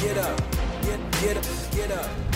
[0.00, 0.38] get up,
[0.82, 2.29] get, get up, get up.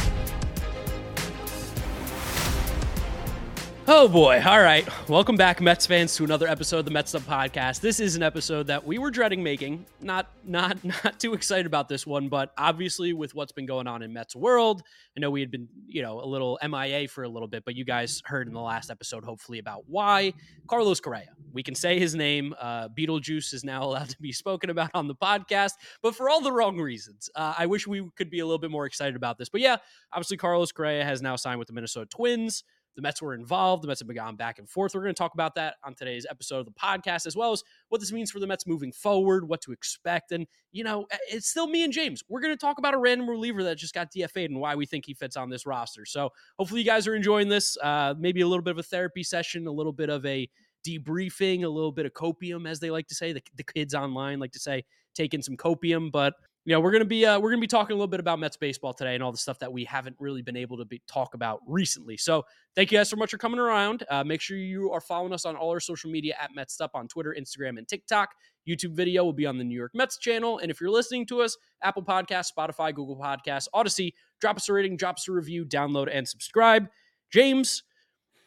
[3.87, 4.43] Oh boy.
[4.47, 4.89] All right.
[5.11, 7.81] Welcome back, Mets fans, to another episode of the Mets Up Podcast.
[7.81, 9.85] This is an episode that we were dreading making.
[10.01, 14.03] Not not not too excited about this one, but obviously with what's been going on
[14.03, 14.83] in Mets world,
[15.15, 17.77] I know we had been, you know, a little MIA for a little bit, but
[17.77, 20.33] you guys heard in the last episode, hopefully, about why.
[20.67, 21.29] Carlos Correa.
[21.53, 22.55] We can say his name.
[22.59, 26.41] Uh, Beetlejuice is now allowed to be spoken about on the podcast, but for all
[26.41, 27.29] the wrong reasons.
[27.35, 29.51] Uh, I wish we could be a little bit more excited about this.
[29.51, 29.77] But yeah,
[30.11, 32.65] obviously Carlos Correa has now signed with the Minnesota Twins.
[32.97, 33.83] The Mets were involved.
[33.83, 34.95] The Mets have gone back and forth.
[34.95, 37.63] We're going to talk about that on today's episode of the podcast, as well as
[37.89, 40.33] what this means for the Mets moving forward, what to expect.
[40.33, 42.23] And, you know, it's still me and James.
[42.29, 44.87] We're going to talk about a random reliever that just got DFA'd and why we
[44.87, 46.05] think he fits on this roster.
[46.07, 47.77] So hopefully you guys are enjoying this.
[47.83, 50.49] Uh, maybe a little bit of a therapy session, a little bit of a
[50.87, 53.33] debriefing, a little bit of copium, as they like to say.
[53.33, 56.13] The, the kids online like to say, taking some copium.
[56.13, 58.39] But you know, we're gonna be uh, we're gonna be talking a little bit about
[58.39, 61.03] Mets baseball today and all the stuff that we haven't really been able to be,
[61.07, 62.17] talk about recently.
[62.17, 64.05] So thank you guys so much for coming around.
[64.11, 66.93] Uh, make sure you are following us on all our social media at Mets Up
[66.95, 68.31] on Twitter, Instagram, and TikTok.
[68.67, 71.43] YouTube video will be on the New York Mets channel, and if you're listening to
[71.43, 75.67] us, Apple Podcast, Spotify, Google Podcasts, Audacy, drop us a rating, drop us a review,
[75.67, 76.89] download and subscribe.
[77.31, 77.83] James,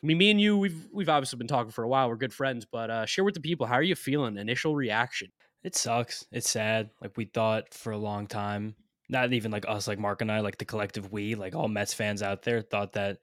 [0.03, 2.09] I mean, me and you, we've we've obviously been talking for a while.
[2.09, 4.37] We're good friends, but uh, share with the people how are you feeling?
[4.37, 5.29] Initial reaction.
[5.63, 6.25] It sucks.
[6.31, 6.89] It's sad.
[7.01, 8.75] Like we thought for a long time
[9.09, 11.93] not even like us, like Mark and I, like the collective we, like all Mets
[11.93, 13.19] fans out there, thought that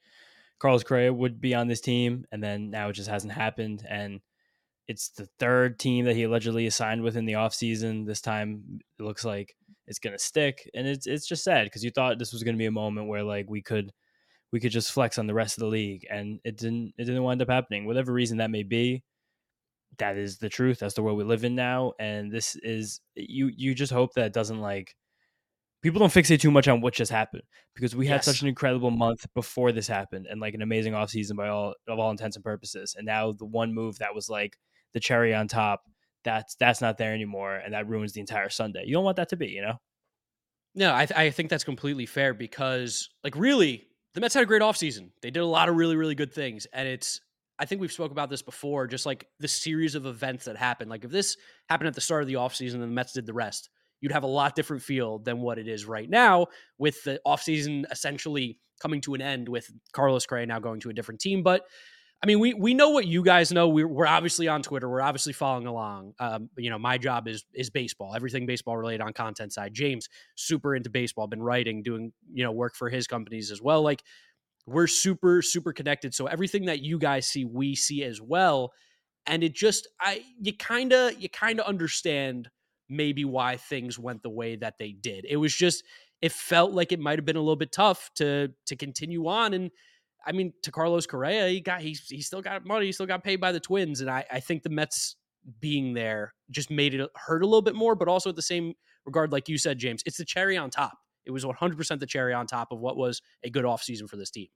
[0.58, 3.84] Carlos Correa would be on this team, and then now it just hasn't happened.
[3.88, 4.20] And
[4.88, 8.06] it's the third team that he allegedly signed with in the offseason.
[8.06, 10.70] This time it looks like it's gonna stick.
[10.74, 13.22] And it's it's just sad because you thought this was gonna be a moment where
[13.22, 13.92] like we could
[14.52, 16.06] we could just flex on the rest of the league.
[16.10, 17.86] And it didn't it didn't wind up happening.
[17.86, 19.02] Whatever reason that may be,
[19.98, 20.78] that is the truth.
[20.80, 21.92] That's the world we live in now.
[21.98, 24.94] And this is you you just hope that it doesn't like
[25.82, 27.42] people don't fixate too much on what just happened
[27.74, 28.24] because we had Yes.
[28.24, 31.98] such an incredible month before this happened and like an amazing offseason by all of
[31.98, 32.94] all intents and purposes.
[32.96, 34.56] And now the one move that was like
[34.94, 35.82] the cherry on top,
[36.24, 38.84] that's that's not there anymore and that ruins the entire Sunday.
[38.86, 39.74] You don't want that to be, you know?
[40.74, 44.46] No, I, th- I think that's completely fair because, like, really, the Mets had a
[44.46, 45.10] great offseason.
[45.22, 46.66] They did a lot of really, really good things.
[46.72, 47.20] And it's,
[47.58, 50.90] I think we've spoke about this before, just like the series of events that happened.
[50.90, 51.36] Like, if this
[51.68, 53.70] happened at the start of the offseason and the Mets did the rest,
[54.00, 56.46] you'd have a lot different feel than what it is right now
[56.78, 60.92] with the offseason essentially coming to an end with Carlos Correa now going to a
[60.92, 61.42] different team.
[61.42, 61.62] But
[62.22, 63.68] I mean, we we know what you guys know.
[63.68, 64.88] We're, we're obviously on Twitter.
[64.88, 66.14] We're obviously following along.
[66.18, 69.74] Um, you know, my job is is baseball, everything baseball related on content side.
[69.74, 73.82] James, super into baseball, been writing, doing you know work for his companies as well.
[73.82, 74.02] Like
[74.66, 76.14] we're super super connected.
[76.14, 78.72] So everything that you guys see, we see as well.
[79.26, 82.48] And it just I you kind of you kind of understand
[82.88, 85.24] maybe why things went the way that they did.
[85.28, 85.84] It was just
[86.22, 89.54] it felt like it might have been a little bit tough to to continue on
[89.54, 89.70] and
[90.26, 93.22] I mean, to Carlos Correa, he got he's he still got money, he still got
[93.22, 95.16] paid by the Twins, and I I think the Mets
[95.60, 98.74] being there just made it hurt a little bit more, but also at the same
[99.04, 100.98] regard, like you said, James, it's the cherry on top.
[101.26, 104.30] It was 100% the cherry on top of what was a good offseason for this
[104.30, 104.48] team.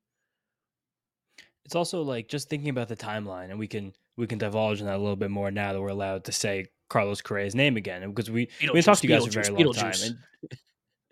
[1.64, 4.86] It's also like just thinking about the timeline and we can we can divulge in
[4.86, 8.08] that a little bit more now that we're allowed to say Carlos Correa's name again.
[8.08, 9.92] Because we we talked to you guys for a very long time.
[9.92, 10.14] Beetlejuice.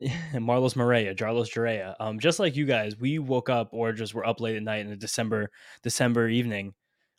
[0.01, 1.95] And Marlos Morea, Jarlos Jarea.
[2.01, 4.85] Um, just like you guys, we woke up or just were up late at night
[4.85, 5.51] in a December
[5.83, 6.75] December evening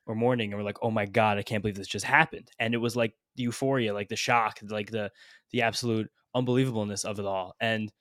[0.05, 2.73] or morning, and we're like, "Oh my god, I can't believe this just happened!" And
[2.73, 5.11] it was like the euphoria, like the shock, like the
[5.51, 7.55] the absolute unbelievableness of it all.
[7.59, 7.91] And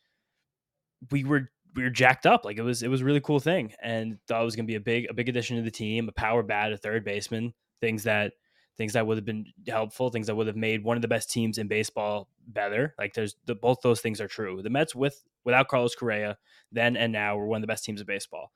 [1.10, 3.72] we were we were jacked up, like it was it was a really cool thing,
[3.82, 6.12] and thought it was gonna be a big a big addition to the team, a
[6.12, 8.32] power bat, a third baseman, things that
[8.76, 11.30] things that would have been helpful, things that would have made one of the best
[11.30, 12.94] teams in baseball better.
[12.98, 14.62] Like there's the, both those things are true.
[14.62, 16.36] The Mets with without Carlos Correa
[16.72, 18.52] then and now were one of the best teams in baseball.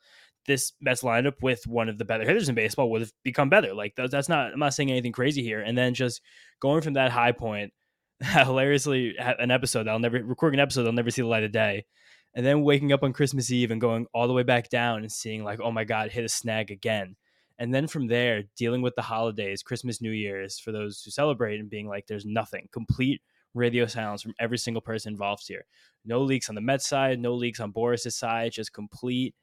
[0.47, 3.75] This Mets lineup with one of the better hitters in baseball would have become better.
[3.75, 5.61] Like that, that's not I'm not saying anything crazy here.
[5.61, 6.21] And then just
[6.61, 7.73] going from that high point,
[8.23, 11.87] hilariously an episode I'll never recording an episode I'll never see the light of day.
[12.35, 15.11] And then waking up on Christmas Eve and going all the way back down and
[15.11, 17.17] seeing like, oh my God, hit a snag again.
[17.61, 21.61] And then from there dealing with the holidays christmas new year's for those who celebrate
[21.61, 23.21] and being like there's nothing complete
[23.53, 25.67] radio silence from every single person involved here.
[26.05, 29.35] No leaks on the mets side no leaks on Boras's side just complete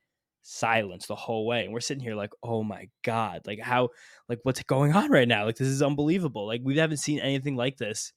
[0.42, 1.64] silence the whole way.
[1.64, 3.90] And we're sitting here like oh my god like how
[4.28, 5.46] like what's going on right now?
[5.46, 6.48] Like this is unbelievable.
[6.48, 8.14] Like we haven't seen anything like this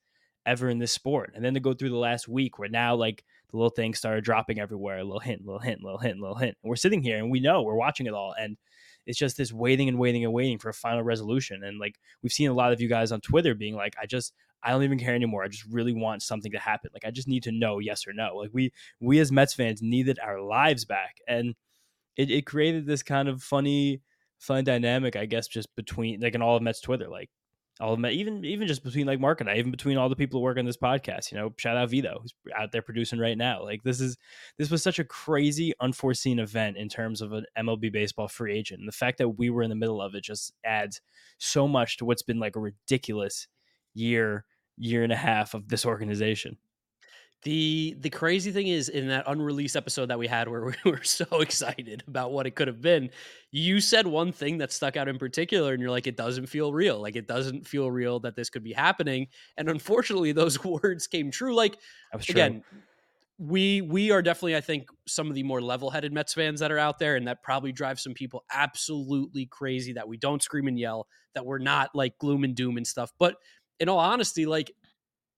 [0.46, 1.32] ever in this sport.
[1.34, 4.24] And then to go through the last week where now like the little things started
[4.24, 7.18] dropping everywhere a little hint little hint little hint little hint and we're sitting here
[7.18, 8.56] and we know we're watching it all and
[9.06, 11.64] it's just this waiting and waiting and waiting for a final resolution.
[11.64, 14.32] And like we've seen a lot of you guys on Twitter being like, I just
[14.62, 15.42] I don't even care anymore.
[15.42, 16.90] I just really want something to happen.
[16.92, 18.36] Like I just need to know yes or no.
[18.36, 21.54] Like we we as Mets fans needed our lives back, and
[22.16, 24.02] it, it created this kind of funny
[24.38, 27.30] fun dynamic, I guess, just between like in all of Mets Twitter, like
[27.80, 30.16] all of Met, even even just between like Mark and I, even between all the
[30.16, 31.32] people who work on this podcast.
[31.32, 33.62] You know, shout out Vito, who's out there producing right now.
[33.62, 34.16] Like this is
[34.58, 38.80] this was such a crazy, unforeseen event in terms of an MLB baseball free agent,
[38.80, 41.00] and the fact that we were in the middle of it just adds
[41.38, 43.48] so much to what's been like a ridiculous
[43.94, 44.44] year
[44.76, 46.56] year and a half of this organization.
[47.42, 51.02] The the crazy thing is in that unreleased episode that we had where we were
[51.02, 53.10] so excited about what it could have been,
[53.50, 56.72] you said one thing that stuck out in particular and you're like it doesn't feel
[56.72, 57.00] real.
[57.00, 59.28] Like it doesn't feel real that this could be happening.
[59.56, 61.54] And unfortunately those words came true.
[61.54, 61.78] Like
[62.28, 62.62] again,
[63.38, 66.78] we we are definitely I think some of the more level-headed Mets fans that are
[66.78, 70.78] out there and that probably drives some people absolutely crazy that we don't scream and
[70.78, 73.14] yell, that we're not like gloom and doom and stuff.
[73.18, 73.36] But
[73.78, 74.70] in all honesty, like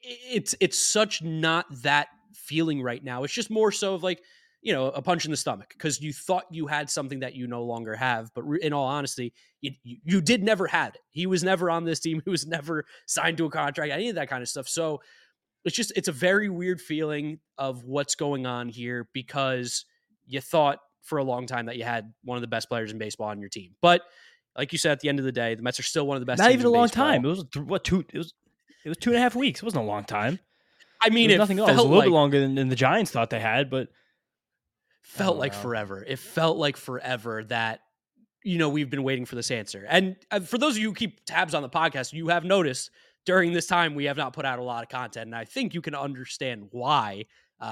[0.02, 3.24] it's it's such not that feeling right now.
[3.24, 4.22] It's just more so of like
[4.60, 7.46] you know a punch in the stomach because you thought you had something that you
[7.46, 8.30] no longer have.
[8.34, 11.00] But in all honesty, you, you did never had it.
[11.10, 12.22] He was never on this team.
[12.24, 13.92] He was never signed to a contract.
[13.92, 14.68] Any of that kind of stuff.
[14.68, 15.00] So
[15.64, 19.84] it's just it's a very weird feeling of what's going on here because
[20.26, 22.98] you thought for a long time that you had one of the best players in
[22.98, 24.02] baseball on your team, but
[24.56, 26.20] like you said, at the end of the day, the Mets are still one of
[26.20, 26.38] the best.
[26.38, 27.06] Not even a long baseball.
[27.06, 27.24] time.
[27.24, 28.04] It was what two?
[28.12, 28.34] It was
[28.84, 29.60] it was two and a half weeks.
[29.60, 30.38] It wasn't a long time.
[31.00, 31.70] I mean, it, it nothing else.
[31.70, 33.88] It was a little like, bit longer than, than, the Giants thought they had, but
[35.02, 35.58] felt like know.
[35.58, 36.04] forever.
[36.06, 37.80] It felt like forever that
[38.44, 39.84] you know we've been waiting for this answer.
[39.88, 42.90] And uh, for those of you who keep tabs on the podcast, you have noticed
[43.24, 45.74] during this time we have not put out a lot of content, and I think
[45.74, 47.24] you can understand why.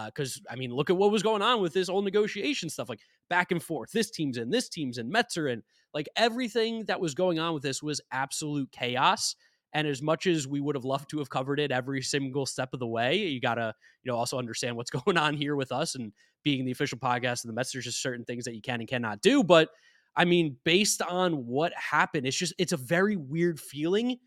[0.07, 2.89] Because uh, I mean, look at what was going on with this whole negotiation stuff,
[2.89, 3.91] like back and forth.
[3.91, 5.63] This team's in, this team's in, Mets are in.
[5.93, 9.35] Like everything that was going on with this was absolute chaos.
[9.73, 12.71] And as much as we would have loved to have covered it every single step
[12.73, 15.73] of the way, you got to, you know, also understand what's going on here with
[15.73, 16.13] us and
[16.43, 17.73] being the official podcast and the Mets.
[17.73, 19.45] There's certain things that you can and cannot do.
[19.45, 19.69] But
[20.17, 24.19] I mean, based on what happened, it's just, it's a very weird feeling.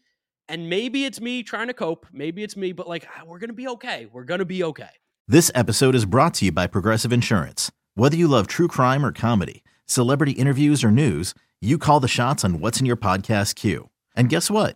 [0.50, 2.06] And maybe it's me trying to cope.
[2.12, 4.07] Maybe it's me, but like, we're to be okay.
[4.12, 4.89] We're to be okay.
[5.28, 7.72] This episode is brought to you by Progressive Insurance.
[7.96, 12.44] Whether you love true crime or comedy, celebrity interviews or news, you call the shots
[12.44, 13.89] on what's in your podcast queue.
[14.16, 14.75] And guess what?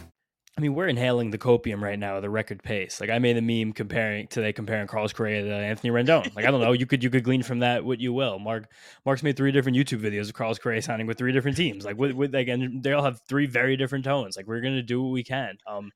[0.61, 3.01] I mean, we're inhaling the copium right now at a record pace.
[3.01, 6.35] Like I made a meme comparing today, comparing Carlos Correa to Anthony Rendon.
[6.35, 8.37] Like I don't know, you could you could glean from that what you will.
[8.37, 8.71] Mark
[9.03, 11.83] Mark's made three different YouTube videos of Carlos Correa signing with three different teams.
[11.83, 14.37] Like with, with again, they all have three very different tones.
[14.37, 15.57] Like we're gonna do what we can.
[15.65, 15.91] Um,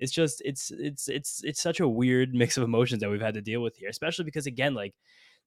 [0.00, 3.34] it's just it's it's it's it's such a weird mix of emotions that we've had
[3.34, 4.92] to deal with here, especially because again, like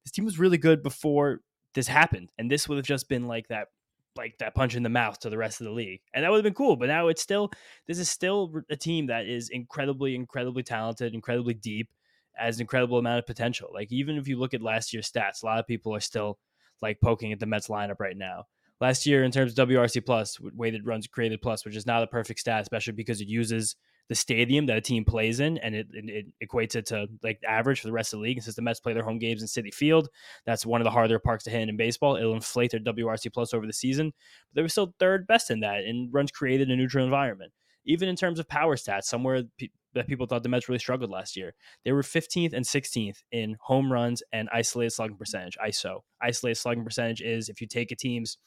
[0.06, 1.42] this team was really good before
[1.74, 3.68] this happened, and this would have just been like that
[4.16, 6.02] like that punch in the mouth to the rest of the league.
[6.14, 6.76] And that would have been cool.
[6.76, 7.52] But now it's still,
[7.88, 11.90] this is still a team that is incredibly, incredibly talented, incredibly deep,
[12.34, 13.70] has an incredible amount of potential.
[13.74, 16.40] Like, even if you look at last year's stats, a lot of people are still
[16.82, 18.46] like poking at the Mets lineup right now.
[18.82, 22.08] Last year, in terms of WRC plus, weighted runs created plus, which is not a
[22.08, 23.76] perfect stat, especially because it uses
[24.10, 27.80] the stadium that a team plays in, and it, it, equates it to like average
[27.80, 28.38] for the rest of the league.
[28.38, 30.10] And since the Mets play their home games in Citi Field,
[30.46, 32.16] that's one of the harder parks to hit in baseball.
[32.16, 34.12] It'll inflate their WRC plus over the season,
[34.50, 37.54] but they were still third best in that in runs created in a neutral environment.
[37.86, 41.10] Even in terms of power stats, somewhere pe- that people thought the Mets really struggled
[41.10, 41.54] last year,
[41.86, 46.02] they were 15th and 16th in home runs and isolated slugging percentage (ISO).
[46.22, 48.38] Isolated slugging percentage is if you take a team's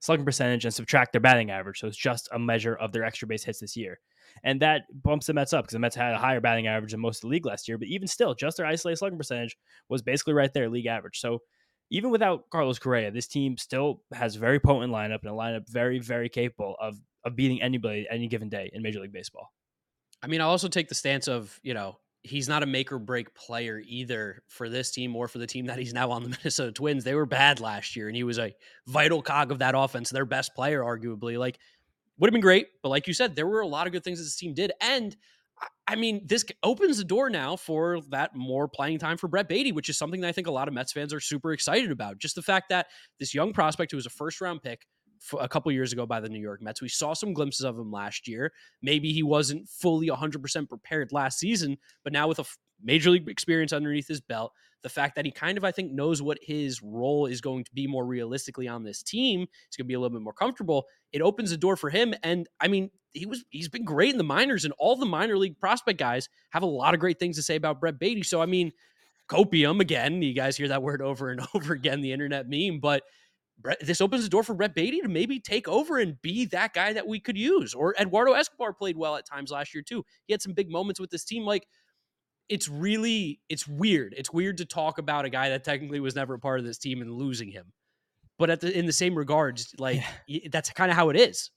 [0.00, 1.80] slugging percentage and subtract their batting average.
[1.80, 3.98] So it's just a measure of their extra base hits this year
[4.44, 7.00] and that bumps the Mets up because the Mets had a higher batting average than
[7.00, 7.78] most of the league last year.
[7.78, 9.56] But even still, just their isolated slugging percentage
[9.88, 11.20] was basically right there, league average.
[11.20, 11.40] So
[11.90, 15.68] even without Carlos Correa, this team still has a very potent lineup and a lineup
[15.68, 19.52] very, very capable of of beating anybody any given day in Major League Baseball.
[20.22, 22.98] I mean, I'll also take the stance of you know he's not a make or
[22.98, 26.28] break player either for this team or for the team that he's now on the
[26.42, 27.04] Minnesota Twins.
[27.04, 28.54] They were bad last year, and he was a
[28.86, 31.38] vital cog of that offense, their best player, arguably.
[31.38, 31.58] Like,
[32.18, 34.18] would have been great, but like you said, there were a lot of good things
[34.18, 35.16] that this team did, and
[35.86, 39.72] I mean, this opens the door now for that more playing time for Brett Baty,
[39.72, 42.18] which is something that I think a lot of Mets fans are super excited about.
[42.18, 44.86] Just the fact that this young prospect who was a first round pick
[45.40, 47.90] a couple years ago by the New York Mets, we saw some glimpses of him
[47.90, 48.52] last year.
[48.82, 52.44] Maybe he wasn't fully 100% prepared last season, but now with a
[52.82, 54.52] major league experience underneath his belt,
[54.82, 57.72] the fact that he kind of, I think, knows what his role is going to
[57.72, 60.86] be more realistically on this team, he's going to be a little bit more comfortable.
[61.12, 62.14] It opens the door for him.
[62.22, 65.36] And I mean, he was he's been great in the minors, and all the minor
[65.38, 68.22] league prospect guys have a lot of great things to say about Brett Baty.
[68.22, 68.72] So I mean,
[69.28, 70.22] copium again.
[70.22, 73.02] You guys hear that word over and over again, the internet meme, but.
[73.58, 76.74] Brett, this opens the door for Brett Baty to maybe take over and be that
[76.74, 77.74] guy that we could use.
[77.74, 80.04] Or Eduardo Escobar played well at times last year too.
[80.26, 81.44] He had some big moments with this team.
[81.44, 81.66] Like
[82.48, 84.14] it's really it's weird.
[84.16, 86.78] It's weird to talk about a guy that technically was never a part of this
[86.78, 87.72] team and losing him.
[88.38, 90.48] But at the in the same regards, like yeah.
[90.50, 91.50] that's kind of how it is.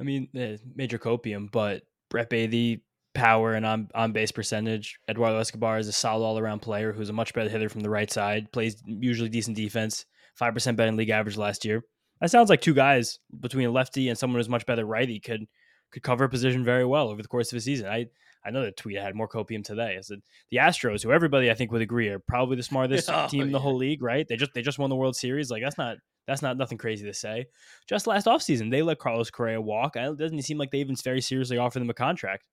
[0.00, 2.82] I mean, uh, major copium, but Brett Baty
[3.14, 4.98] power and on on base percentage.
[5.08, 7.90] Eduardo Escobar is a solid all around player who's a much better hitter from the
[7.90, 8.50] right side.
[8.52, 10.06] Plays usually decent defense.
[10.34, 11.82] Five percent better than league average last year.
[12.20, 15.46] That sounds like two guys between a lefty and someone who's much better righty could
[15.92, 17.88] could cover a position very well over the course of a season.
[17.88, 18.06] I
[18.44, 19.94] I know the tweet I had more copium today.
[19.94, 20.20] Is that
[20.50, 23.52] the Astros, who everybody I think would agree are probably the smartest oh, team in
[23.52, 24.26] the whole league, right?
[24.26, 25.50] They just they just won the World Series.
[25.50, 27.46] Like that's not that's not nothing crazy to say.
[27.88, 29.96] Just last offseason, they let Carlos Correa walk.
[29.96, 32.46] It doesn't seem like they even very seriously offered him a contract.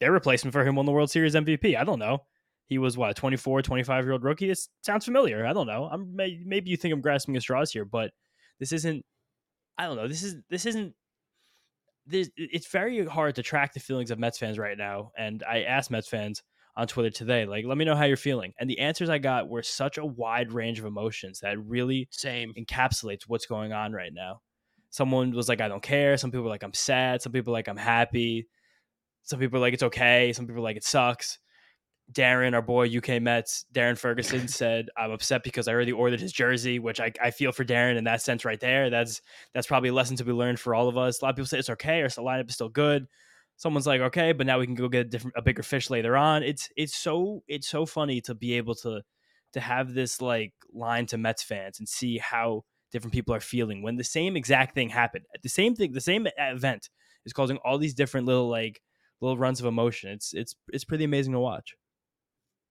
[0.00, 1.76] Their replacement for him won the World Series MVP.
[1.78, 2.18] I don't know.
[2.66, 4.48] He was what, 24, 25 year old rookie?
[4.48, 5.46] This sounds familiar.
[5.46, 5.88] I don't know.
[5.90, 8.10] I'm maybe you think I'm grasping at straws here, but
[8.58, 9.04] this isn't
[9.78, 10.08] I don't know.
[10.08, 10.94] This is this isn't
[12.06, 15.10] this, it's very hard to track the feelings of Mets fans right now.
[15.18, 16.42] And I asked Mets fans
[16.76, 18.52] on Twitter today, like, let me know how you're feeling.
[18.58, 22.52] And the answers I got were such a wide range of emotions that really same
[22.54, 24.40] encapsulates what's going on right now.
[24.90, 26.16] Someone was like, I don't care.
[26.16, 27.22] Some people were like, I'm sad.
[27.22, 28.46] Some people like, I'm happy.
[29.24, 30.32] Some people are like, it's okay.
[30.32, 31.38] Some people are like, it sucks.
[32.12, 36.32] Darren, our boy UK Mets, Darren Ferguson said, "I'm upset because I already ordered his
[36.32, 38.90] jersey," which I, I feel for Darren in that sense right there.
[38.90, 39.20] That's
[39.54, 41.20] that's probably a lesson to be learned for all of us.
[41.20, 43.06] A lot of people say it's okay, or the lineup is still good.
[43.56, 46.16] Someone's like, "Okay, but now we can go get a different, a bigger fish later
[46.16, 49.02] on." It's it's so it's so funny to be able to
[49.54, 53.82] to have this like line to Mets fans and see how different people are feeling
[53.82, 55.24] when the same exact thing happened.
[55.42, 56.88] The same thing, the same event
[57.24, 58.80] is causing all these different little like
[59.20, 60.10] little runs of emotion.
[60.10, 61.74] It's it's it's pretty amazing to watch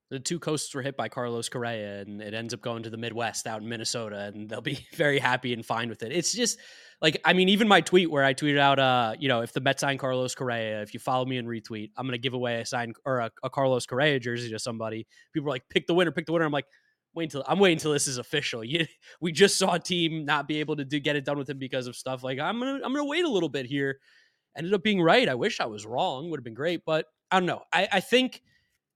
[0.10, 2.98] the two coasts were hit by Carlos Correa, and it ends up going to the
[2.98, 6.12] Midwest out in Minnesota, and they'll be very happy and fine with it.
[6.12, 6.60] It's just
[7.02, 9.62] like I mean, even my tweet where I tweeted out, uh, you know, if the
[9.62, 12.66] Mets sign Carlos Correa, if you follow me and retweet, I'm gonna give away a
[12.66, 15.08] sign or a, a Carlos Correa jersey to somebody.
[15.34, 16.46] People are like, pick the winner, pick the winner.
[16.46, 16.68] I'm like,
[17.16, 18.64] wait until I'm waiting until this is official.
[18.64, 18.86] You,
[19.22, 21.58] we just saw a team not be able to do, get it done with him
[21.58, 24.00] because of stuff like I'm gonna I'm gonna wait a little bit here.
[24.58, 25.28] Ended up being right.
[25.28, 26.30] I wish I was wrong.
[26.30, 27.64] Would have been great, but I don't know.
[27.74, 28.42] I, I think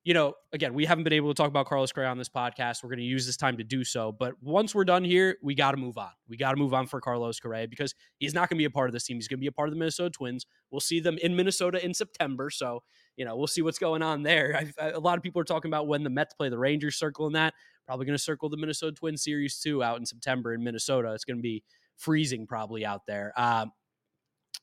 [0.05, 2.83] you know, again, we haven't been able to talk about Carlos Correa on this podcast.
[2.83, 4.13] We're going to use this time to do so.
[4.13, 6.11] But once we're done here, we got to move on.
[6.27, 8.69] We got to move on for Carlos Correa because he's not going to be a
[8.69, 9.17] part of this team.
[9.17, 10.45] He's going to be a part of the Minnesota Twins.
[10.71, 12.49] We'll see them in Minnesota in September.
[12.49, 12.81] So,
[13.17, 14.71] you know, we'll see what's going on there.
[14.79, 17.53] A lot of people are talking about when the Mets play the Rangers circling that.
[17.85, 21.11] Probably going to circle the Minnesota Twins series too out in September in Minnesota.
[21.13, 21.63] It's going to be
[21.97, 23.33] freezing probably out there.
[23.35, 23.71] Um,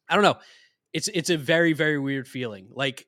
[0.09, 0.37] I don't know.
[0.93, 2.69] It's it's a very very weird feeling.
[2.73, 3.07] Like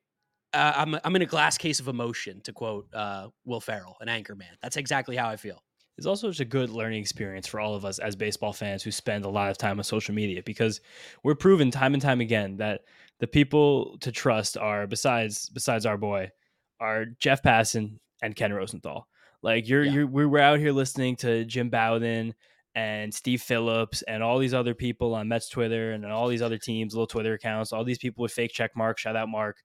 [0.52, 4.08] uh, I'm I'm in a glass case of emotion, to quote uh, Will Ferrell, an
[4.08, 4.56] anchor man.
[4.62, 5.62] That's exactly how I feel.
[5.96, 8.92] It's also just a good learning experience for all of us as baseball fans who
[8.92, 10.80] spend a lot of time on social media because
[11.24, 12.82] we're proven time and time again that
[13.18, 16.30] the people to trust are besides besides our boy
[16.78, 19.08] are Jeff Passan and Ken Rosenthal.
[19.42, 19.92] Like you're yeah.
[19.92, 22.34] you're we're out here listening to Jim Bowden
[22.74, 26.58] and Steve Phillips and all these other people on Mets Twitter and all these other
[26.58, 29.02] teams, little Twitter accounts, all these people with fake check marks.
[29.02, 29.56] Shout out Mark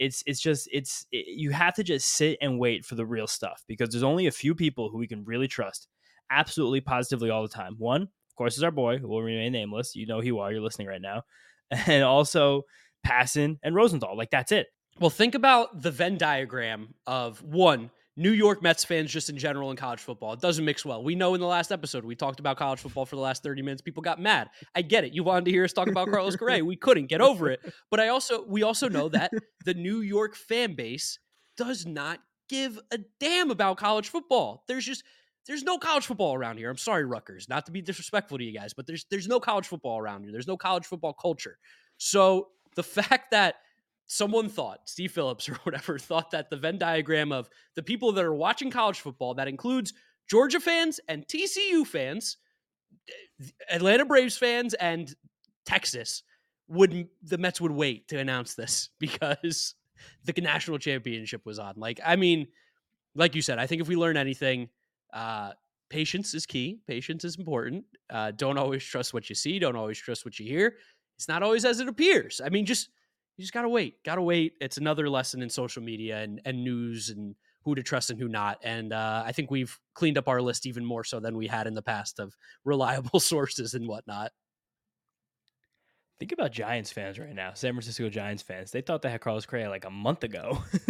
[0.00, 3.26] it's it's just it's it, you have to just sit and wait for the real
[3.26, 5.86] stuff because there's only a few people who we can really trust
[6.30, 7.76] absolutely positively all the time.
[7.78, 9.94] One of course is our boy who will remain nameless.
[9.94, 11.22] You know who you are you're listening right now.
[11.86, 12.62] And also
[13.06, 14.66] Passan and Rosenthal like that's it.
[14.98, 17.90] Well think about the Venn diagram of one
[18.20, 20.34] New York Mets fans just in general in college football.
[20.34, 21.02] It doesn't mix well.
[21.02, 23.62] We know in the last episode we talked about college football for the last 30
[23.62, 23.80] minutes.
[23.80, 24.50] People got mad.
[24.74, 25.14] I get it.
[25.14, 26.62] You wanted to hear us talk about Carlos Correa.
[26.62, 27.60] We couldn't get over it.
[27.90, 29.32] But I also we also know that
[29.64, 31.18] the New York fan base
[31.56, 34.64] does not give a damn about college football.
[34.68, 35.02] There's just
[35.46, 36.68] there's no college football around here.
[36.68, 39.66] I'm sorry, Rutgers, not to be disrespectful to you guys, but there's there's no college
[39.66, 40.32] football around here.
[40.32, 41.58] There's no college football culture.
[41.96, 43.56] So the fact that
[44.12, 48.24] someone thought, Steve Phillips or whatever, thought that the Venn diagram of the people that
[48.24, 49.92] are watching college football, that includes
[50.28, 52.36] Georgia fans and TCU fans,
[53.70, 55.14] Atlanta Braves fans and
[55.64, 56.24] Texas,
[56.68, 59.74] would the Mets would wait to announce this because
[60.24, 61.74] the national championship was on.
[61.76, 62.48] Like, I mean,
[63.14, 64.68] like you said, I think if we learn anything,
[65.12, 65.52] uh,
[65.88, 66.80] patience is key.
[66.88, 67.84] Patience is important.
[68.08, 69.58] Uh, don't always trust what you see.
[69.58, 70.76] Don't always trust what you hear.
[71.16, 72.40] It's not always as it appears.
[72.44, 72.88] I mean, just
[73.40, 74.04] you just gotta wait.
[74.04, 74.52] Gotta wait.
[74.60, 78.28] It's another lesson in social media and and news and who to trust and who
[78.28, 78.58] not.
[78.62, 81.66] And uh, I think we've cleaned up our list even more so than we had
[81.66, 84.32] in the past of reliable sources and whatnot.
[86.18, 88.70] Think about Giants fans right now, San Francisco Giants fans.
[88.70, 90.62] They thought they had Carlos Correa like a month ago,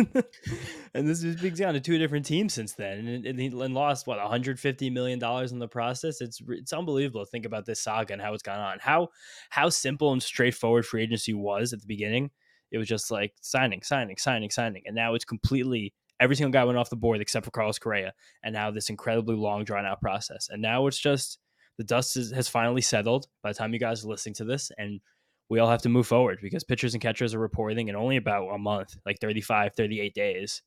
[0.92, 4.19] and this is big down to two different teams since then, and, and lost what
[4.19, 6.21] 150 million dollars in the process.
[6.21, 8.78] It's it's unbelievable to think about this saga and how it's gone on.
[8.80, 9.11] How
[9.50, 12.33] how simple and straightforward free agency was at the beginning.
[12.71, 16.65] It was just like signing, signing, signing, signing, and now it's completely every single guy
[16.65, 18.12] went off the board except for Carlos Correa,
[18.43, 21.39] and now this incredibly long drawn out process, and now it's just
[21.79, 24.71] the dust is, has finally settled by the time you guys are listening to this,
[24.77, 25.00] and
[25.49, 28.49] we all have to move forward because pitchers and catchers are reporting in only about
[28.49, 30.62] a month, like 35, 38 days,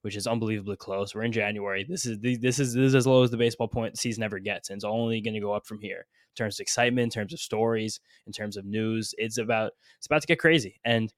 [0.00, 1.14] which is unbelievably close.
[1.14, 1.84] We're in January.
[1.84, 4.70] This is this is this is as low as the baseball point season ever gets,
[4.70, 7.32] and it's only going to go up from here in terms of excitement, in terms
[7.32, 9.14] of stories, in terms of news.
[9.18, 11.12] It's about it's about to get crazy, and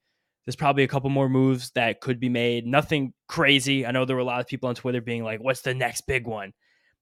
[0.45, 2.65] there's probably a couple more moves that could be made.
[2.65, 3.85] Nothing crazy.
[3.85, 6.01] I know there were a lot of people on Twitter being like, "What's the next
[6.07, 6.53] big one?"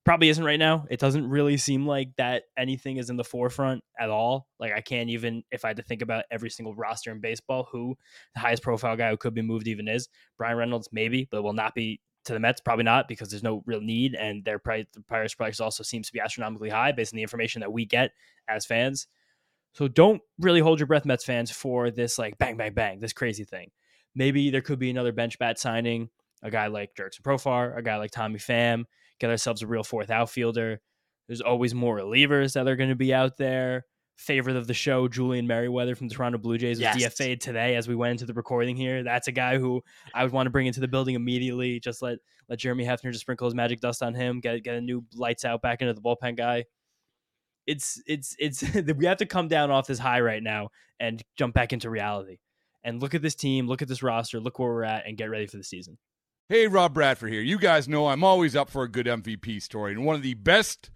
[0.06, 0.86] probably isn't right now.
[0.90, 4.48] It doesn't really seem like that anything is in the forefront at all.
[4.60, 7.68] Like I can't even if I had to think about every single roster in baseball,
[7.72, 7.98] who
[8.34, 10.10] the highest profile guy who could be moved even is.
[10.38, 13.64] Bryan Reynolds, maybe, but will not be to the Mets, probably not, because there's no
[13.66, 17.14] real need, and their price, the Pirates price also seems to be astronomically high based
[17.14, 18.12] on the information that we get
[18.48, 19.08] as fans.
[19.74, 23.14] So don't really hold your breath, Mets fans, for this like bang, bang, bang, this
[23.14, 23.72] crazy thing.
[24.16, 26.10] Maybe there could be another bench bat signing,
[26.44, 28.86] a guy like Jurickson Profar, a guy like Tommy Pham,
[29.20, 30.80] get ourselves a real fourth outfielder.
[31.28, 33.86] There's always more relievers that are going to be out there.
[34.16, 37.16] Favorite of the show, Julian Merryweather from the Toronto Blue Jays was Yes.
[37.16, 39.02] DFA'd today as we went into the recording here.
[39.02, 39.82] That's a guy who
[40.14, 41.80] I would want to bring into the building immediately.
[41.80, 44.40] Just let let Jeremy Hefner just sprinkle his magic dust on him.
[44.40, 46.66] Get get a new lights out back into the bullpen guy.
[47.66, 48.64] It's it's it's
[48.98, 52.38] we have to come down off this high right now and jump back into reality.
[52.84, 55.30] And look at this team, look at this roster, look where we're at, and get
[55.30, 55.98] ready for the season.
[56.50, 57.42] Hey, Rob Bradford here.
[57.42, 60.34] You guys know I'm always up for a good MVP story, and one of the
[60.34, 60.92] best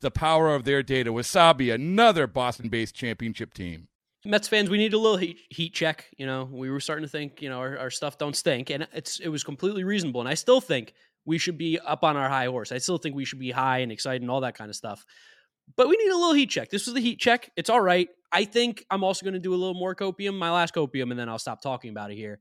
[0.00, 1.12] the power of their data.
[1.12, 3.88] Wasabi, another Boston based championship team.
[4.24, 6.06] Mets fans, we need a little heat, heat check.
[6.18, 8.88] You know, we were starting to think, you know, our, our stuff don't stink, and
[8.92, 10.20] it's it was completely reasonable.
[10.20, 12.72] And I still think we should be up on our high horse.
[12.72, 15.04] I still think we should be high and excited and all that kind of stuff.
[15.76, 16.70] But we need a little heat check.
[16.70, 17.50] This was the heat check.
[17.56, 18.08] It's all right.
[18.32, 21.18] I think I'm also going to do a little more copium, my last copium, and
[21.18, 22.40] then I'll stop talking about it here.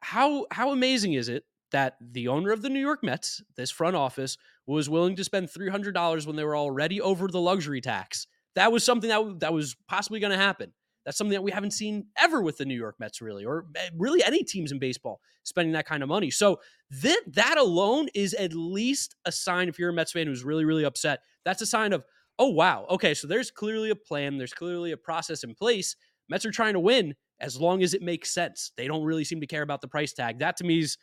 [0.00, 3.96] How how amazing is it that the owner of the New York Mets, this front
[3.96, 7.80] office, was willing to spend three hundred dollars when they were already over the luxury
[7.80, 8.26] tax?
[8.54, 10.72] That was something that that was possibly going to happen.
[11.04, 13.88] That's something that we haven't seen ever with the New York Mets, really, or eh,
[13.96, 16.30] really any teams in baseball spending that kind of money.
[16.30, 19.68] So that that alone is at least a sign.
[19.68, 22.04] If you're a Mets fan who's really really upset, that's a sign of
[22.38, 25.96] oh wow, okay, so there's clearly a plan, there's clearly a process in place.
[26.28, 28.72] Mets are trying to win as long as it makes sense.
[28.76, 30.38] They don't really seem to care about the price tag.
[30.38, 30.96] That to me is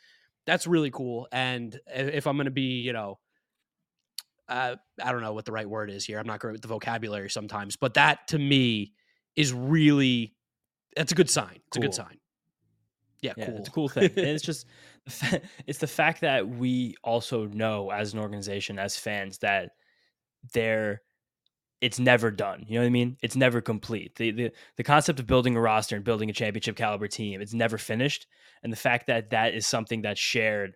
[0.48, 1.28] that's really cool.
[1.30, 3.18] And if I'm going to be, you know,
[4.48, 6.18] uh, I don't know what the right word is here.
[6.18, 8.94] I'm not great with the vocabulary sometimes, but that to me
[9.36, 10.34] is really
[10.96, 11.58] that's a good sign.
[11.66, 12.16] It's a good sign.
[13.20, 13.56] Yeah, Yeah, cool.
[13.58, 14.04] it's a cool thing.
[14.16, 14.66] and it's just
[15.66, 19.72] it's the fact that we also know as an organization, as fans, that
[20.54, 21.02] they're
[21.80, 22.64] it's never done.
[22.66, 23.16] You know what I mean?
[23.22, 24.16] It's never complete.
[24.16, 27.54] The the the concept of building a roster and building a championship caliber team, it's
[27.54, 28.26] never finished.
[28.62, 30.74] And the fact that that is something that's shared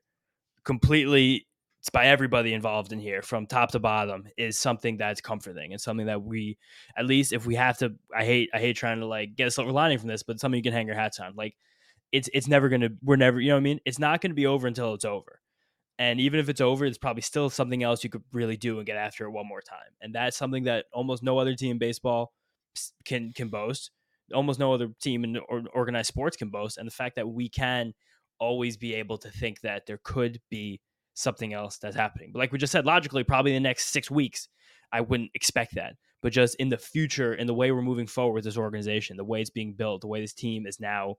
[0.65, 1.47] completely
[1.81, 5.81] it's by everybody involved in here from top to bottom is something that's comforting and
[5.81, 6.57] something that we
[6.97, 9.51] at least if we have to I hate I hate trying to like get a
[9.51, 11.35] silver lining from this, but something you can hang your hats on.
[11.35, 11.57] Like
[12.13, 13.81] it's it's never gonna we're never you know what I mean?
[13.85, 15.41] It's not gonna be over until it's over.
[15.99, 18.87] And even if it's over, it's probably still something else you could really do and
[18.87, 19.79] get after it one more time.
[20.01, 22.33] And that's something that almost no other team in baseball
[23.05, 23.91] can can boast.
[24.35, 26.79] Almost no other team in or organized sports can boast.
[26.79, 27.93] And the fact that we can
[28.39, 30.81] always be able to think that there could be
[31.15, 32.31] something else that's happening.
[32.33, 34.49] But like we just said, logically, probably the next six weeks,
[34.93, 35.95] I wouldn't expect that.
[36.23, 39.25] But just in the future, in the way we're moving forward with this organization, the
[39.25, 41.17] way it's being built, the way this team is now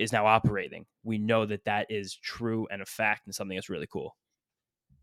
[0.00, 3.68] is now operating, we know that that is true and a fact and something that's
[3.68, 4.16] really cool.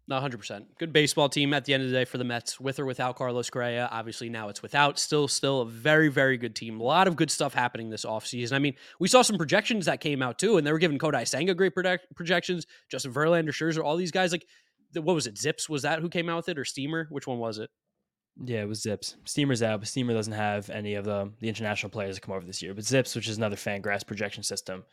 [0.10, 0.66] No, 100%.
[0.80, 3.18] Good baseball team at the end of the day for the Mets, with or without
[3.18, 3.90] Carlos Correa.
[3.92, 4.98] Obviously, now it's without.
[4.98, 6.80] Still, still a very, very good team.
[6.80, 8.54] A lot of good stuff happening this offseason.
[8.54, 11.28] I mean, we saw some projections that came out too, and they were giving Kodai
[11.28, 14.32] Senga great project- projections, Justin Verlander, Scherzer, all these guys.
[14.32, 14.48] Like,
[14.94, 15.38] what was it?
[15.38, 15.68] Zips?
[15.68, 17.08] Was that who came out with it, or Steamer?
[17.10, 17.70] Which one was it?
[18.44, 19.16] Yeah, it was Zips.
[19.26, 22.46] Steamer's out, but Steamer doesn't have any of the the international players that come over
[22.46, 22.74] this year.
[22.74, 24.84] But Zips, which is another Fangraphs projection system,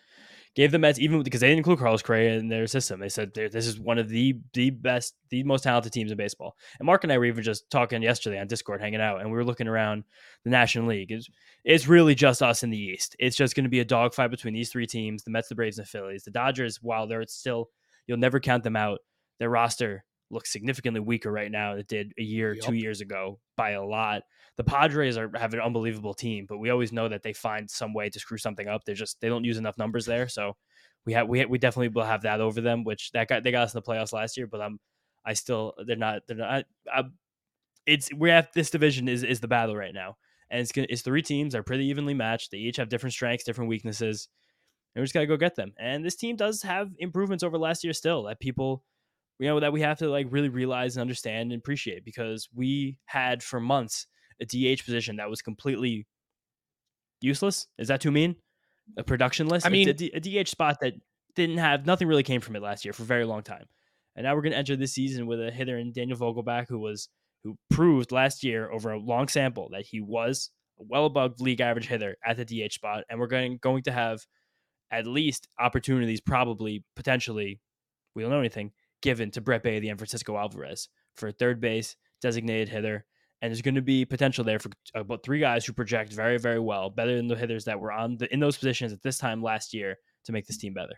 [0.55, 3.01] gave the Mets even because they didn't include Carlos Correa in their system.
[3.01, 6.57] They said this is one of the the best, the most talented teams in baseball.
[6.79, 9.37] And Mark and I were even just talking yesterday on Discord, hanging out, and we
[9.37, 10.05] were looking around
[10.45, 11.13] the National League.
[11.13, 11.29] It's,
[11.65, 13.15] it's really just us in the East.
[13.19, 15.79] It's just going to be a dogfight between these three teams: the Mets, the Braves,
[15.79, 16.25] and the Phillies.
[16.25, 17.69] The Dodgers, while they're still,
[18.07, 19.01] you'll never count them out.
[19.39, 22.65] Their roster looks significantly weaker right now than it did a year, yep.
[22.65, 24.23] two years ago by a lot
[24.57, 27.93] the Padres are have an unbelievable team, but we always know that they find some
[27.93, 28.85] way to screw something up.
[28.85, 30.57] They're just they don't use enough numbers there, so
[31.05, 32.85] we have we we definitely will have that over them.
[32.85, 34.79] Which that got they got us in the playoffs last year, but I'm
[35.25, 36.51] I still they're not they're not.
[36.51, 36.65] I,
[37.01, 37.03] I,
[37.87, 40.17] it's we have this division is is the battle right now,
[40.51, 41.53] and it's it's three teams.
[41.53, 42.53] They're pretty evenly matched.
[42.53, 44.29] They each have different strengths, different weaknesses.
[44.95, 45.73] And we just gotta go get them.
[45.77, 48.85] And this team does have improvements over last year still that people
[49.39, 52.99] you know that we have to like really realize and understand and appreciate because we
[53.07, 54.07] had for months
[54.41, 56.07] a DH position that was completely
[57.21, 57.67] useless.
[57.79, 58.37] Is that too mean?
[58.99, 59.67] A production list.
[59.67, 60.95] I mean, a, a DH spot that
[61.35, 63.65] didn't have nothing really came from it last year for a very long time,
[64.15, 66.79] and now we're going to enter this season with a hitter in Daniel Vogelbach who
[66.79, 67.09] was
[67.43, 71.61] who proved last year over a long sample that he was a well above league
[71.61, 74.25] average hitter at the DH spot, and we're going going to have
[74.91, 77.61] at least opportunities, probably potentially,
[78.15, 78.71] we don't know anything,
[79.03, 83.05] given to Brett Baty and Francisco Alvarez for third base, designated hitter,
[83.43, 86.39] and there's going to be potential there for uh, about three guys who project very,
[86.39, 89.19] very well, better than the hitters that were on the, in those positions at this
[89.19, 90.95] time last year to make this team better.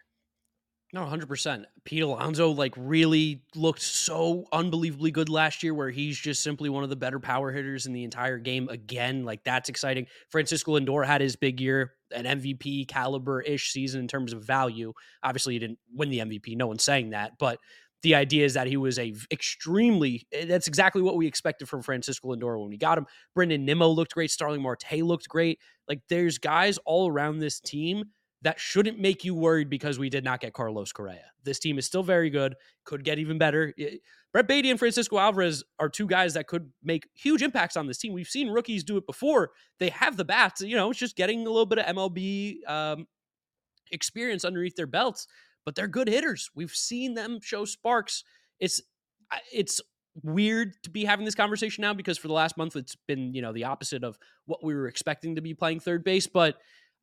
[0.93, 1.65] No, 100%.
[1.85, 6.85] Pete Alonso, like, really looked so unbelievably good last year, where he's just simply one
[6.85, 9.25] of the better power hitters in the entire game again.
[9.25, 10.07] Like, that's exciting.
[10.31, 14.93] Francisco Lindor had his big year, an MVP caliber ish season in terms of value.
[15.25, 16.57] Obviously, he didn't win the MVP.
[16.57, 17.33] No one's saying that.
[17.41, 17.59] But
[18.03, 21.83] the idea is that he was a extremely eh, that's exactly what we expected from
[21.83, 23.07] Francisco Lindor when we got him.
[23.35, 25.59] Brandon Nimmo looked great, Starling Marte looked great.
[25.89, 28.05] Like there's guys all around this team
[28.43, 31.25] that shouldn't make you worried because we did not get Carlos Correa.
[31.43, 32.55] This team is still very good,
[32.85, 33.75] could get even better.
[34.33, 37.99] Brett Baty and Francisco Alvarez are two guys that could make huge impacts on this
[37.99, 38.13] team.
[38.13, 39.51] We've seen rookies do it before.
[39.81, 43.07] They have the bats, you know, it's just getting a little bit of MLB um,
[43.91, 45.27] experience underneath their belts
[45.67, 46.49] but they're good hitters.
[46.55, 48.25] We've seen them show sparks.
[48.59, 48.81] It's
[49.53, 49.83] it's
[50.23, 53.43] weird to be having this conversation now because for the last month it's been, you
[53.43, 56.57] know, the opposite of what we were expecting to be playing third base, but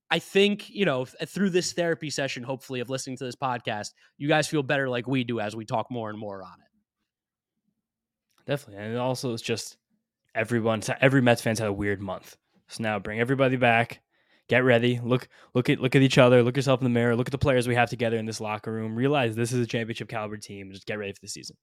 [0.10, 3.90] I think, you know, uh, through this therapy session hopefully of listening to this podcast,
[4.18, 8.50] you guys feel better like we do as we talk more and more on it.
[8.50, 8.84] Definitely.
[8.84, 9.78] And also it's just
[10.34, 12.38] everyone every Mets fans had a weird month.
[12.68, 14.02] So now bring everybody back
[14.50, 15.00] get ready.
[15.04, 16.44] Look, look at look at each other.
[16.44, 17.16] Look yourself in the mirror.
[17.16, 18.96] Look at the players we have together in this locker room.
[18.96, 20.72] Realize this is a championship caliber team.
[20.72, 21.56] Just get ready for the season.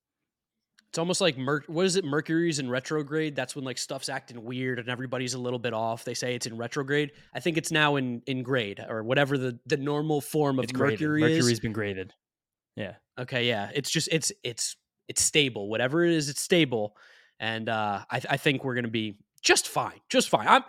[0.89, 2.03] It's almost like Mer- what is it?
[2.03, 3.33] Mercury's in retrograde.
[3.33, 6.03] That's when like stuff's acting weird and everybody's a little bit off.
[6.03, 7.11] They say it's in retrograde.
[7.33, 10.73] I think it's now in in grade or whatever the the normal form of it's
[10.73, 11.37] Mercury graded.
[11.37, 11.43] is.
[11.43, 12.13] Mercury's been graded.
[12.75, 12.95] Yeah.
[13.17, 13.47] Okay.
[13.47, 13.71] Yeah.
[13.73, 14.75] It's just it's it's
[15.07, 15.69] it's stable.
[15.69, 16.97] Whatever it is, it's stable,
[17.39, 20.01] and uh, I I think we're gonna be just fine.
[20.09, 20.47] Just fine.
[20.47, 20.63] I'm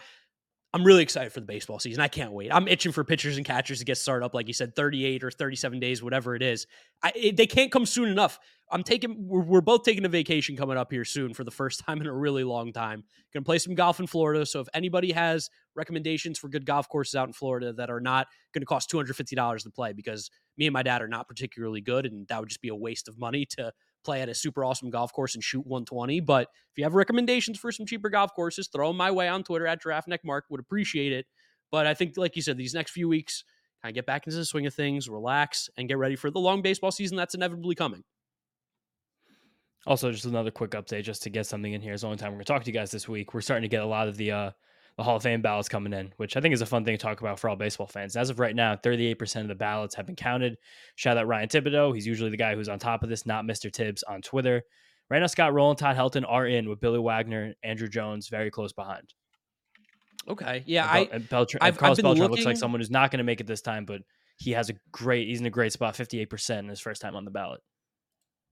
[0.75, 2.01] I'm really excited for the baseball season.
[2.01, 2.51] I can't wait.
[2.51, 5.31] I'm itching for pitchers and catchers to get started up, like you said, 38 or
[5.31, 6.67] 37 days, whatever it is.
[7.03, 8.39] I, it, they can't come soon enough.
[8.71, 9.29] I'm taking.
[9.29, 12.07] We're, we're, both taking a vacation coming up here soon for the first time in
[12.07, 13.05] a really long time.
[13.35, 14.47] Going to play some golf in Florida.
[14.47, 18.29] So if anybody has recommendations for good golf courses out in Florida that are not
[18.55, 22.07] going to cost $250 to play, because me and my dad are not particularly good,
[22.07, 23.73] and that would just be a waste of money to
[24.05, 26.21] play at a super awesome golf course and shoot 120.
[26.21, 29.43] But if you have recommendations for some cheaper golf courses, throw them my way on
[29.43, 30.45] Twitter at Giraffe Neck Mark.
[30.51, 31.27] Would appreciate it.
[31.71, 33.45] But I think, like you said, these next few weeks,
[33.83, 36.39] kind of get back into the swing of things, relax, and get ready for the
[36.39, 38.05] long baseball season that's inevitably coming.
[39.87, 41.93] Also, just another quick update, just to get something in here.
[41.93, 43.35] It's the only time we're gonna talk to you guys this week.
[43.35, 44.51] We're starting to get a lot of the uh,
[44.97, 47.03] the Hall of Fame ballots coming in, which I think is a fun thing to
[47.03, 48.15] talk about for all baseball fans.
[48.17, 50.59] As of right now, 38% of the ballots have been counted.
[50.97, 51.95] Shout out Ryan Thibodaux.
[51.95, 53.73] He's usually the guy who's on top of this, not Mr.
[53.73, 54.63] Tibbs on Twitter.
[55.09, 58.73] Right now, Scott Rolen, Todd Helton are in with Billy Wagner, Andruw Jones very close
[58.73, 59.15] behind.
[60.29, 60.63] Okay.
[60.67, 63.25] Yeah, And I and Beltran, I've- Carlos Beltran looks like someone who's not going to
[63.25, 64.03] make it this time, but
[64.37, 65.27] he has a great.
[65.29, 67.61] He's in a great spot, 58% in his first time on the ballot.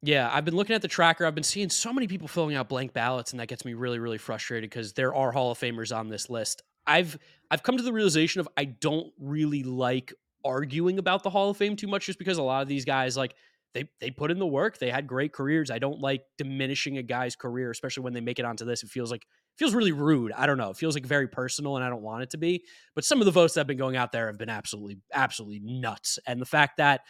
[0.03, 1.27] Yeah, I've been looking at the tracker.
[1.27, 3.99] I've been seeing so many people filling out blank ballots, and that gets me really,
[3.99, 6.63] really frustrated because there are Hall of Famers on this list.
[6.87, 7.19] I've
[7.51, 11.59] I've come to the realization of I don't really like arguing about the Hall of
[11.59, 13.35] Fame too much, just because a lot of these guys like
[13.75, 15.71] they they put in the work, they had great careers.
[15.71, 18.83] I don't like diminishing a guy's career, especially when they make it onto this.
[18.83, 20.33] It feels like it feels really rude.
[20.33, 20.71] I don't know.
[20.71, 22.65] It feels like very personal, and I don't want it to be.
[22.95, 25.61] But some of the votes that have been going out there have been absolutely, absolutely
[25.63, 26.19] nuts.
[26.27, 27.03] And the fact that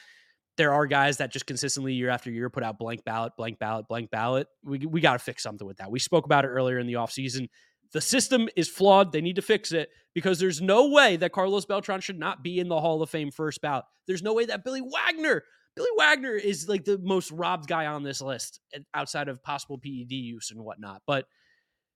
[0.60, 3.88] there are guys that just consistently year after year put out blank ballot, blank ballot,
[3.88, 4.46] blank ballot.
[4.62, 5.90] We, we got to fix something with that.
[5.90, 7.48] We spoke about it earlier in the offseason.
[7.94, 9.10] The system is flawed.
[9.10, 12.58] They need to fix it because there's no way that Carlos Beltran should not be
[12.58, 13.86] in the Hall of Fame first ballot.
[14.06, 15.44] There's no way that Billy Wagner,
[15.76, 19.78] Billy Wagner is like the most robbed guy on this list eh, outside of possible
[19.78, 21.00] PED use and whatnot.
[21.06, 21.24] But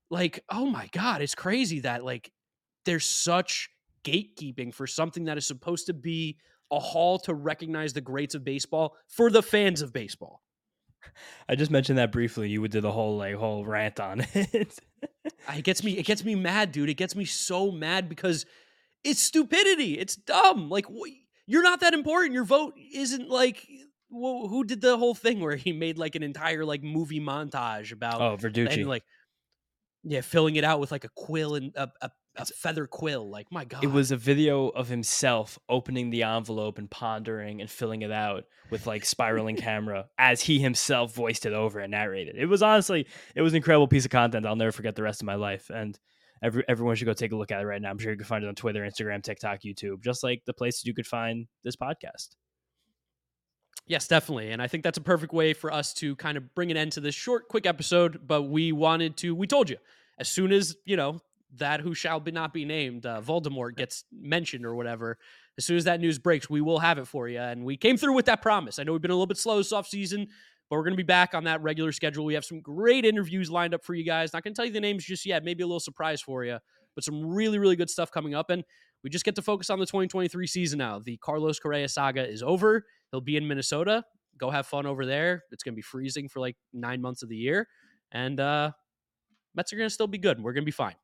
[0.09, 2.33] like, oh my God, it's crazy that like
[2.87, 3.69] there's such
[4.05, 6.39] gatekeeping for something that is supposed to be
[6.71, 10.43] a hall to recognize the greats of baseball for the fans of baseball.
[11.49, 12.49] I just mentioned that briefly.
[12.49, 14.79] You would do the whole like whole rant on it.
[15.55, 16.89] It gets me it gets me mad, dude.
[16.89, 18.47] It gets me so mad because
[19.03, 19.99] it's stupidity.
[19.99, 20.71] It's dumb.
[20.71, 20.87] Like
[21.47, 22.35] you're not that important.
[22.35, 23.67] Your vote isn't like
[24.11, 27.93] wh- who did the whole thing where he made like an entire like movie montage
[27.93, 28.73] about oh, Verducci.
[28.73, 29.05] and like
[30.05, 33.29] yeah, filling it out with like a quill and a, a, a feather quill.
[33.31, 33.83] Like my god.
[33.83, 38.45] It was a video of himself opening the envelope and pondering and filling it out
[38.71, 42.37] with like spiraling camera as he himself voiced it over and narrated.
[42.37, 44.47] It was honestly, it was an incredible piece of content.
[44.47, 45.71] I'll never forget the rest of my life.
[45.71, 45.99] And
[46.43, 47.91] every, everyone should go take a look at it right now.
[47.91, 50.85] I'm sure you can find it on Twitter, Instagram, TikTok, YouTube, just like the places
[50.85, 52.37] you could find this podcast.
[53.87, 54.51] Yes, definitely.
[54.51, 56.93] And I think that's a perfect way for us to kind of bring an end
[56.93, 58.27] to this short, quick episode.
[58.27, 59.77] But we wanted to, we told you,
[60.19, 61.21] as soon as, you know,
[61.57, 65.19] that who shall be not be named, uh, Voldemort gets mentioned or whatever,
[65.57, 67.39] as soon as that news breaks, we will have it for you.
[67.39, 68.79] And we came through with that promise.
[68.79, 70.27] I know we've been a little bit slow this off season,
[70.69, 72.25] but we're going to be back on that regular schedule.
[72.25, 74.33] We have some great interviews lined up for you guys.
[74.33, 76.59] Not going to tell you the names just yet, maybe a little surprise for you,
[76.95, 78.51] but some really, really good stuff coming up.
[78.51, 78.65] And
[79.05, 80.99] we just get to focus on the 2023 season now.
[80.99, 82.85] The Carlos Correa saga is over.
[83.13, 84.03] He'll be in Minnesota.
[84.39, 85.45] Go have fun over there.
[85.53, 87.69] It's going to be freezing for like nine months of the year.
[88.11, 88.73] And uh,
[89.55, 90.43] Mets are going to still be good.
[90.43, 90.95] We're going to be fine.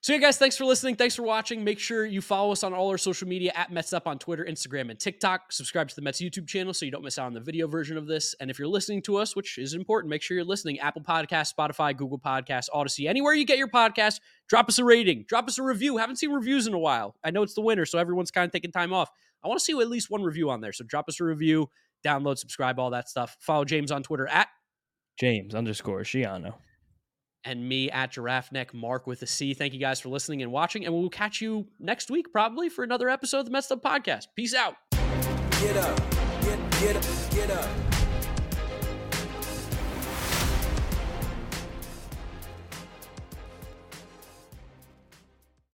[0.00, 0.94] So, yeah, guys, thanks for listening.
[0.94, 1.64] Thanks for watching.
[1.64, 4.46] Make sure you follow us on all our social media at Mets Up on Twitter,
[4.48, 5.50] Instagram, and TikTok.
[5.50, 7.96] Subscribe to the Mets YouTube channel so you don't miss out on the video version
[7.96, 8.32] of this.
[8.38, 11.52] And if you're listening to us, which is important, make sure you're listening Apple Podcasts,
[11.52, 14.20] Spotify, Google Podcasts, Audacy, anywhere you get your podcast.
[14.48, 15.96] Drop us a rating, drop us a review.
[15.96, 17.16] Haven't seen reviews in a while.
[17.24, 19.10] I know it's the winter, so everyone's kind of taking time off.
[19.44, 20.72] I want to see at least one review on there.
[20.72, 21.70] So, drop us a review,
[22.06, 23.36] download, subscribe, all that stuff.
[23.40, 24.46] Follow James on Twitter at
[25.18, 26.54] James underscore Shiano.
[27.48, 29.54] And me at Giraffe Neck Mark with a C.
[29.54, 32.84] Thank you guys for listening and watching, and we'll catch you next week probably for
[32.84, 34.26] another episode of the Mets Up Podcast.
[34.36, 34.74] Peace out.
[34.90, 35.96] Get up,
[36.42, 37.97] get, get up, get up.